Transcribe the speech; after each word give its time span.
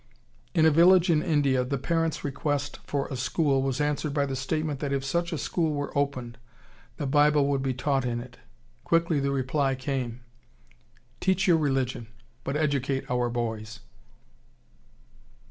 In 0.55 0.65
a 0.65 0.71
village 0.71 1.11
in 1.11 1.21
India 1.21 1.63
the 1.63 1.77
parents' 1.77 2.23
request 2.23 2.79
for 2.87 3.07
a 3.09 3.15
school 3.15 3.61
was 3.61 3.79
answered 3.79 4.15
by 4.15 4.25
the 4.25 4.35
statement 4.35 4.79
that 4.79 4.91
if 4.91 5.05
such 5.05 5.31
a 5.31 5.37
school 5.37 5.75
were 5.75 5.95
opened, 5.95 6.39
the 6.97 7.05
Bible 7.05 7.45
would 7.45 7.61
be 7.61 7.75
taught 7.75 8.03
in 8.03 8.19
it. 8.19 8.37
Quickly 8.83 9.19
the 9.19 9.29
reply 9.29 9.75
came, 9.75 10.21
"Teach 11.19 11.47
your 11.47 11.57
religion, 11.57 12.07
but 12.43 12.57
educate 12.57 13.05
our 13.11 13.29
boys." 13.29 13.81